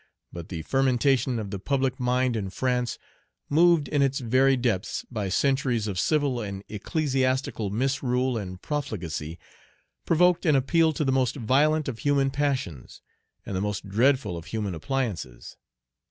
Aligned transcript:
But 0.33 0.49
the 0.49 0.63
fermentation 0.63 1.37
of 1.37 1.51
the 1.51 1.59
public 1.59 1.99
mind 1.99 2.35
in 2.35 2.49
France, 2.49 2.97
moved 3.51 3.87
in 3.87 4.01
its 4.01 4.17
very 4.17 4.57
depths 4.57 5.05
by 5.11 5.29
centuries 5.29 5.85
of 5.85 5.99
civil 5.99 6.41
and 6.41 6.63
ecclesiastical 6.67 7.69
misrule 7.69 8.35
and 8.35 8.59
profligacy, 8.59 9.37
provoked 10.07 10.43
an 10.47 10.55
appeal 10.55 10.91
to 10.93 11.05
the 11.05 11.11
most 11.11 11.35
violent 11.35 11.87
of 11.87 11.99
human 11.99 12.31
passions 12.31 12.99
and 13.45 13.55
the 13.55 13.61
most 13.61 13.87
dreadful 13.89 14.37
of 14.37 14.45
human 14.45 14.73
appliances. 14.73 15.55